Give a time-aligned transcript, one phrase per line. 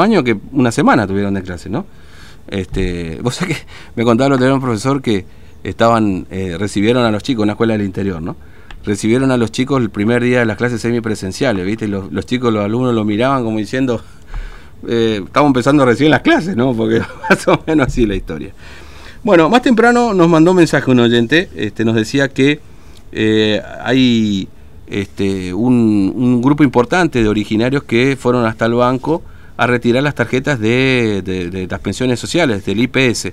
[0.00, 1.84] año que una semana tuvieron de clase, ¿no?
[2.46, 3.66] Este, vos sabés que
[3.96, 5.24] me contaron de un profesor que
[5.64, 8.36] estaban, eh, recibieron a los chicos, una escuela del interior, ¿no?
[8.84, 11.88] Recibieron a los chicos el primer día de las clases semipresenciales, ¿viste?
[11.88, 14.00] Los, los chicos, los alumnos lo miraban como diciendo,
[14.86, 16.72] eh, estamos empezando a recibir las clases, ¿no?
[16.74, 18.52] Porque más o menos así la historia.
[19.24, 22.60] Bueno, más temprano nos mandó un mensaje un oyente, este, nos decía que
[23.10, 24.46] eh, hay
[24.86, 29.24] este, un, un grupo importante de originarios que fueron hasta el banco
[29.58, 33.32] a retirar las tarjetas de, las pensiones sociales, del IPS.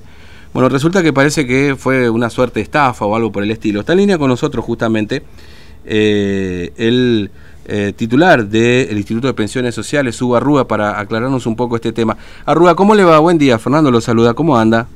[0.53, 3.81] Bueno, resulta que parece que fue una suerte de estafa o algo por el estilo.
[3.81, 5.21] Está en línea con nosotros justamente
[5.85, 7.29] eh, el
[7.67, 12.17] eh, titular del Instituto de Pensiones Sociales, Hugo Arrúa, para aclararnos un poco este tema.
[12.45, 13.19] Arrúa, ¿cómo le va?
[13.19, 14.87] Buen día, Fernando lo saluda, ¿cómo anda?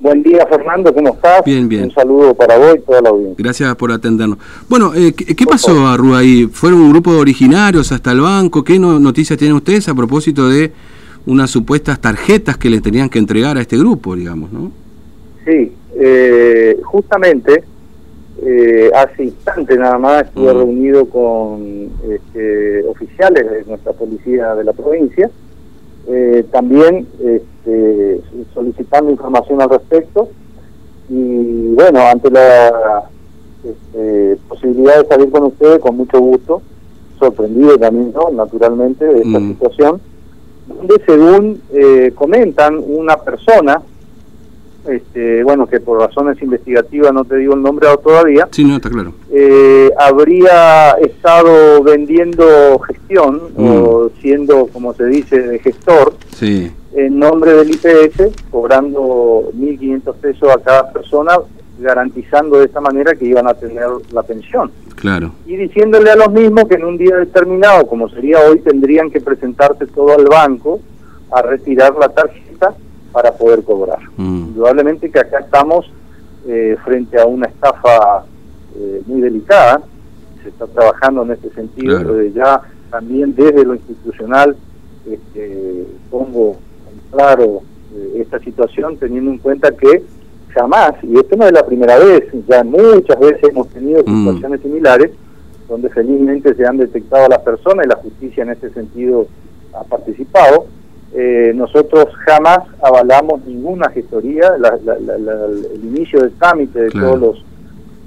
[0.00, 1.44] Buen día, Fernando, ¿cómo estás?
[1.44, 1.84] Bien, bien.
[1.84, 3.42] Un saludo para vos y toda la audiencia.
[3.42, 4.38] Gracias por atendernos.
[4.68, 6.46] Bueno, eh, ¿qué, pasó, Arrua, ahí?
[6.46, 8.62] ¿Fueron un grupo de originarios hasta el banco?
[8.62, 10.70] ¿Qué noticias tienen ustedes a propósito de
[11.26, 14.70] unas supuestas tarjetas que le tenían que entregar a este grupo, digamos, no?
[15.44, 17.64] Sí, eh, justamente
[18.46, 20.56] eh, hace instante nada más estuve Mm.
[20.58, 25.28] reunido con este, oficiales de nuestra policía de la provincia,
[26.08, 28.20] eh, también este,
[28.54, 30.28] solicitando información al respecto
[31.10, 33.02] y bueno, ante la
[33.64, 36.62] este, posibilidad de salir con ustedes, con mucho gusto,
[37.18, 38.30] sorprendido también, ¿no?
[38.30, 39.48] naturalmente, de esta Mm.
[39.48, 40.00] situación,
[40.68, 43.82] donde según eh, comentan, una persona,
[44.86, 48.88] este, bueno, que por razones investigativas no te digo el nombre todavía, Sí, no, está
[48.90, 49.12] claro.
[49.32, 53.68] eh, habría estado vendiendo gestión Mm.
[53.68, 60.48] o siendo, como se dice, de gestor Sí, en nombre del IPS, cobrando 1.500 pesos
[60.50, 61.32] a cada persona,
[61.80, 64.70] garantizando de esta manera que iban a tener la pensión.
[64.96, 65.30] claro.
[65.46, 69.20] Y diciéndole a los mismos que en un día determinado, como sería hoy, tendrían que
[69.20, 70.80] presentarse todo al banco
[71.30, 72.74] a retirar la tarjeta
[73.12, 74.00] para poder cobrar.
[74.16, 74.37] Mm.
[74.62, 75.88] Indudablemente que acá estamos
[76.48, 78.24] eh, frente a una estafa
[78.76, 79.80] eh, muy delicada,
[80.42, 82.14] se está trabajando en este sentido, Claro.
[82.14, 82.60] desde ya
[82.90, 84.56] también desde lo institucional
[85.08, 86.56] este, pongo
[86.90, 87.60] en claro
[87.94, 90.02] eh, esta situación teniendo en cuenta que
[90.52, 94.24] jamás, y esto no es la primera vez, ya muchas veces hemos tenido Mm.
[94.24, 95.10] situaciones similares
[95.68, 99.28] donde felizmente se han detectado a las personas y la justicia en este sentido
[99.72, 100.66] ha participado.
[101.20, 106.88] Eh, nosotros jamás avalamos ninguna gestoría, la- la- la- la- el inicio del trámite de
[106.90, 107.06] Claro.
[107.08, 107.44] todos los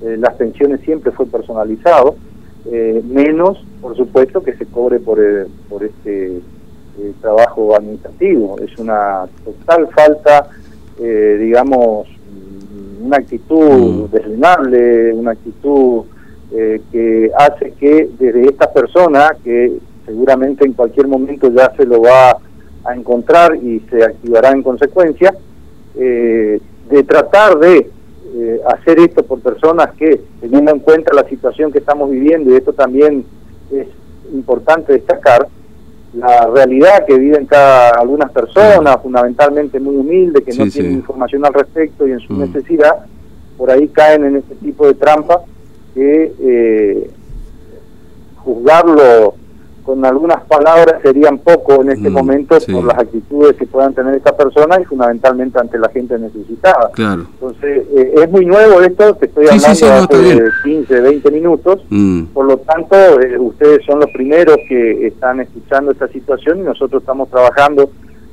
[0.04, 2.16] eh, las pensiones siempre fue personalizado,
[2.72, 8.56] eh, menos, por supuesto, que se cobre por, eh, por este eh, trabajo administrativo.
[8.60, 10.48] Es una total falta,
[11.00, 12.08] eh, digamos,
[13.04, 15.20] una actitud Mm.
[15.20, 16.04] una actitud
[16.54, 22.02] eh, que hace que desde esta persona, que seguramente en cualquier momento ya se lo
[22.02, 22.38] va a
[22.96, 25.34] encontrar y se activará en consecuencia,
[25.96, 26.60] eh,
[26.90, 27.90] de tratar de
[28.34, 32.56] eh, hacer esto por personas que, teniendo en cuenta la situación que estamos viviendo, y
[32.56, 33.26] esto también
[33.72, 33.88] es
[34.34, 35.48] importante destacar,
[36.14, 40.98] la realidad que viven cada algunas personas, fundamentalmente muy humildes, que no tienen sí.
[40.98, 42.40] información al respecto y en su Mm.
[42.40, 43.06] necesidad,
[43.58, 45.42] por ahí caen en este tipo de trampa
[45.94, 47.10] que eh,
[48.38, 49.36] juzgarlo
[49.84, 52.72] con algunas palabras serían poco en este Mm, momento sí.
[52.72, 56.90] por las actitudes que puedan tener estas personas y fundamentalmente ante la gente necesitada.
[56.94, 57.24] Claro.
[57.34, 60.52] Entonces, eh, es muy nuevo esto, te estoy Sí, sí, hablando sí, no, hace bien.
[60.64, 62.24] 15, 20 minutos, Mm.
[62.34, 67.02] por lo tanto, eh, ustedes son los primeros que están escuchando esta situación y nosotros
[67.04, 67.90] estamos trabajando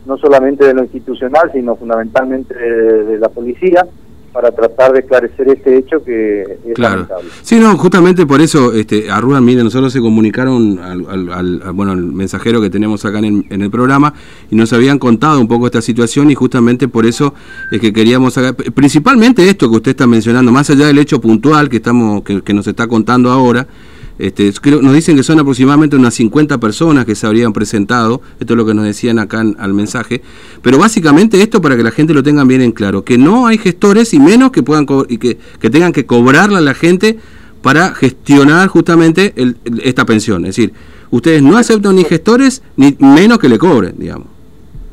[0.06, 3.86] no solamente de lo institucional, sino fundamentalmente de, de la policía
[4.38, 6.94] para tratar de esclarecer este hecho que es Claro.
[7.08, 7.28] lamentable.
[7.42, 11.72] Sí, no, justamente por eso, este, Arruan, mire, nosotros se comunicaron al, al- al- al-
[11.72, 14.14] bueno, al mensajero que tenemos acá en el, en el programa
[14.48, 17.34] y nos habían contado un poco esta situación y justamente por eso
[17.72, 21.68] es que queríamos sacar, principalmente esto que usted está mencionando, más allá del hecho puntual
[21.68, 23.66] que estamos, que, que nos está contando ahora,
[24.18, 28.54] este, creo, nos dicen que son aproximadamente unas 50 personas que se habrían presentado, esto
[28.54, 30.22] es lo que nos decían acá en- al mensaje,
[30.62, 33.58] pero básicamente esto para que la gente lo tenga bien en claro, que no hay
[33.58, 37.18] gestores y menos que puedan y que, que tengan que cobrarle a la gente
[37.62, 40.72] para gestionar justamente el- el- esta pensión, es decir,
[41.10, 44.26] ustedes no aceptan ni gestores ni menos que le cobren, digamos.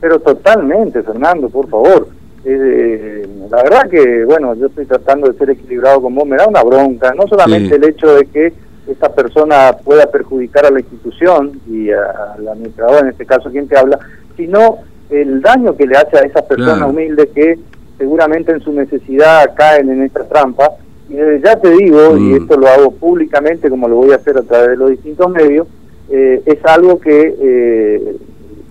[0.01, 2.10] Pero totalmente, Fernando, por favor.
[2.48, 6.48] Eh, la verdad que, bueno, yo estoy tratando de ser equilibrado con vos, me da
[6.48, 7.75] una bronca, no solamente Sí.
[7.75, 8.54] el hecho de que
[8.87, 13.67] esta persona pueda perjudicar a la institución y a- al administrador, en este caso quien
[13.67, 13.99] te habla,
[14.37, 14.77] sino
[15.09, 16.91] el daño que le hace a esas personas Claro.
[16.91, 17.59] humildes que
[17.97, 20.69] seguramente en su necesidad caen en esta trampa.
[21.09, 22.17] Y ya te digo, Mm.
[22.31, 25.29] y esto lo hago públicamente como lo voy a hacer a través de los distintos
[25.29, 25.67] medios,
[26.09, 28.15] eh, es algo que eh,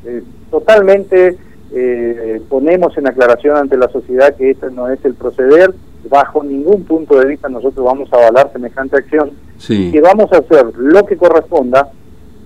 [0.06, 1.36] eh, totalmente
[1.76, 5.72] eh, ponemos en aclaración ante la sociedad que este no es el proceder,
[6.14, 9.32] bajo ningún punto de vista nosotros vamos a avalar semejante acción,
[9.68, 11.90] y que vamos a hacer lo que corresponda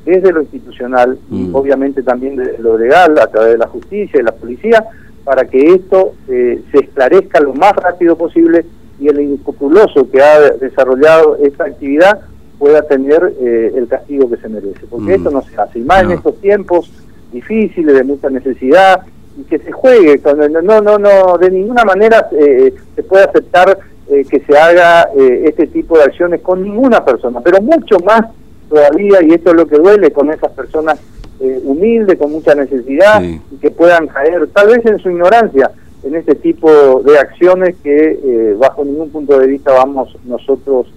[0.07, 1.55] desde lo institucional y mm.
[1.55, 4.83] obviamente también de lo legal, a través de la justicia y la policía,
[5.23, 8.65] para que esto eh, se esclarezca lo más rápido posible
[8.99, 12.21] y el inescrupuloso que ha desarrollado esta actividad
[12.59, 15.17] pueda tener eh, el castigo que se merece, porque mm.
[15.17, 16.91] esto no se hace, y más en estos tiempos
[17.31, 19.03] difíciles, de mucha necesidad,
[19.39, 20.21] y que se juegue,
[20.63, 23.79] no, no, no, de ninguna manera eh, se puede aceptar
[24.11, 28.23] eh, que se haga eh, este tipo de acciones con ninguna persona, pero mucho más
[28.69, 30.99] todavía, y esto es lo que duele con esas personas
[31.41, 35.71] humildes, con mucha necesidad, y que puedan caer, tal vez en su ignorancia,
[36.03, 40.89] en este tipo de acciones que bajo ningún punto de vista vamos nosotros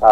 [0.00, 0.06] a,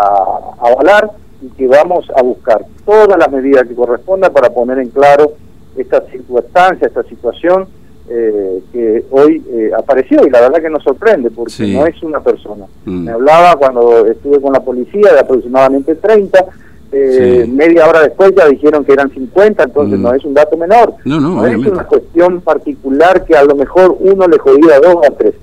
[0.61, 4.91] a avalar y que vamos a buscar todas las medidas que correspondan para poner en
[4.91, 5.35] claro
[5.77, 7.67] esta circunstancia, esta situación
[8.09, 12.21] eh, que hoy eh, apareció y la verdad que nos sorprende porque no es una
[12.21, 12.67] persona.
[12.85, 13.05] Mm.
[13.05, 16.45] Me hablaba cuando estuve con la policía de aproximadamente 30,
[16.93, 20.03] eh, media hora después ya dijeron que eran 50, entonces mm.
[20.03, 20.95] no es un dato menor.
[21.05, 24.97] No, no, es una cuestión particular que a lo mejor uno le jodía a dos
[24.97, 25.35] o tres.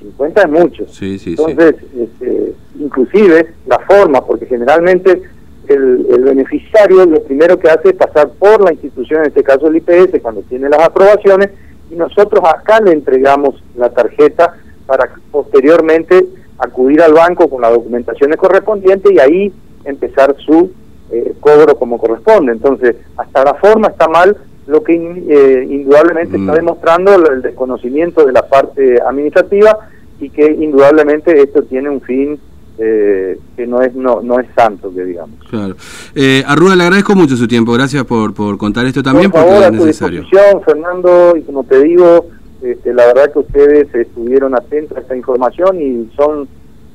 [0.00, 0.86] 50 es mucho.
[1.00, 5.22] entonces, este, inclusive la forma, porque generalmente
[5.68, 9.76] el, beneficiario lo primero que hace es pasar por la institución, en este caso el
[9.76, 11.50] IPS, cuando tiene las aprobaciones,
[11.90, 14.54] y nosotros acá le entregamos la tarjeta
[14.86, 16.26] para posteriormente
[16.58, 19.52] acudir al banco con las documentaciones correspondientes y ahí
[19.84, 20.72] empezar su
[21.10, 22.52] eh, cobro como corresponde.
[22.52, 24.36] Entonces, hasta la forma está mal,
[24.66, 26.56] lo que eh, indudablemente está mm.
[26.56, 29.78] demostrando el desconocimiento de la parte administrativa
[30.20, 32.38] y que indudablemente esto tiene un fin
[32.78, 35.38] eh, que no es no, no es santo que digamos.
[35.48, 35.76] Claro.
[36.14, 39.66] Eh, Arruda, le agradezco mucho su tiempo, gracias por, por contar esto también por porque
[39.66, 40.24] es necesario.
[40.64, 42.26] Fernando, y como te digo,
[42.62, 46.48] este, la verdad que ustedes estuvieron atentos a esta información y son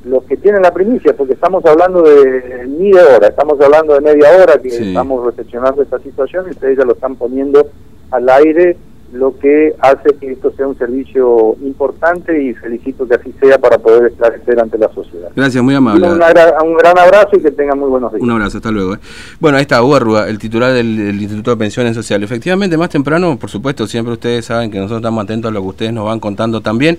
[0.06, 4.02] los que tienen la primicia, porque estamos hablando de ni de hora, estamos hablando de
[4.02, 7.68] media hora que estamos recepcionando esta situación y ustedes ya lo están poniendo
[8.12, 8.78] al aire
[9.14, 13.78] lo que hace que esto sea un servicio importante y felicito que así sea para
[13.78, 15.30] poder esclarecer ante la sociedad.
[15.36, 16.08] Gracias, muy amable.
[16.08, 18.22] Un, gran abrazo y que tengan muy buenos días.
[18.22, 18.96] Un abrazo, hasta luego.
[18.96, 19.00] Eh.
[19.40, 22.30] Bueno, ahí está Hugo el titular del, Instituto de Pensiones Sociales.
[22.30, 25.68] Efectivamente, más temprano, por supuesto, siempre ustedes saben que nosotros estamos atentos a lo que
[25.68, 26.98] ustedes nos van contando también.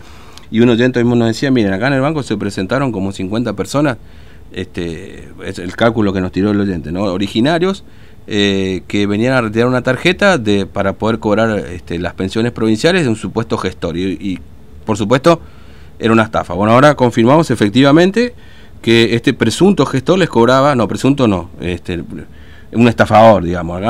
[0.50, 3.52] Y un oyente mismo nos decía, miren, acá en el banco se presentaron como 50
[3.52, 3.98] personas,
[4.50, 7.02] este es el cálculo que nos tiró el oyente, ¿no?
[7.04, 7.84] Originarios
[8.30, 13.04] eh, que venían a retirar una tarjeta de, para poder cobrar este, las pensiones provinciales
[13.04, 13.96] de un supuesto gestor.
[13.96, 14.38] Y,
[14.84, 15.40] por supuesto,
[15.98, 16.52] era una estafa.
[16.52, 18.34] Bueno, ahora confirmamos efectivamente
[18.82, 22.04] que este presunto gestor les cobraba, no, presunto no, este,
[22.72, 23.80] un estafador, digamos.